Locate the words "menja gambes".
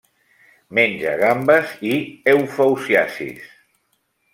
0.77-1.77